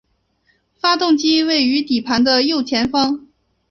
[0.79, 3.27] 发动机位于底盘的右前方。